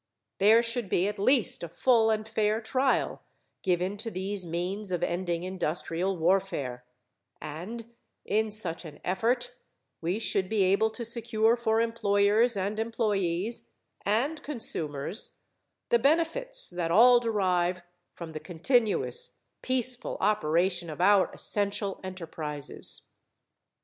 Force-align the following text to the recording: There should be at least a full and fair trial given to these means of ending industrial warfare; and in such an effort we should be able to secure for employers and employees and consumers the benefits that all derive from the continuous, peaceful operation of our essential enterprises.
There 0.39 0.63
should 0.63 0.89
be 0.89 1.07
at 1.07 1.19
least 1.19 1.61
a 1.61 1.67
full 1.67 2.09
and 2.09 2.27
fair 2.27 2.59
trial 2.59 3.21
given 3.61 3.97
to 3.97 4.09
these 4.09 4.47
means 4.47 4.91
of 4.91 5.03
ending 5.03 5.43
industrial 5.43 6.17
warfare; 6.17 6.83
and 7.39 7.93
in 8.25 8.49
such 8.49 8.83
an 8.83 8.99
effort 9.05 9.51
we 10.01 10.17
should 10.17 10.49
be 10.49 10.63
able 10.63 10.89
to 10.89 11.05
secure 11.05 11.55
for 11.55 11.79
employers 11.79 12.57
and 12.57 12.79
employees 12.79 13.73
and 14.03 14.41
consumers 14.41 15.37
the 15.89 15.99
benefits 15.99 16.67
that 16.71 16.89
all 16.89 17.19
derive 17.19 17.83
from 18.11 18.31
the 18.31 18.39
continuous, 18.39 19.37
peaceful 19.61 20.17
operation 20.19 20.89
of 20.89 20.99
our 20.99 21.29
essential 21.31 22.01
enterprises. 22.03 23.09